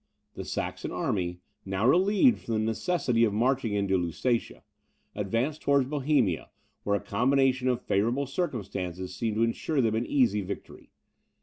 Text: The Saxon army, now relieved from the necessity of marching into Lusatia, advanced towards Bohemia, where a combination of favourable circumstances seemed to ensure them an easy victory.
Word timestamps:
The 0.33 0.45
Saxon 0.45 0.91
army, 0.91 1.41
now 1.63 1.87
relieved 1.87 2.39
from 2.39 2.53
the 2.55 2.59
necessity 2.61 3.23
of 3.23 3.35
marching 3.35 3.73
into 3.75 3.99
Lusatia, 3.99 4.63
advanced 5.13 5.61
towards 5.61 5.85
Bohemia, 5.89 6.49
where 6.83 6.95
a 6.95 6.99
combination 6.99 7.67
of 7.67 7.83
favourable 7.83 8.25
circumstances 8.25 9.13
seemed 9.13 9.35
to 9.35 9.43
ensure 9.43 9.79
them 9.79 9.93
an 9.93 10.07
easy 10.07 10.41
victory. 10.41 10.89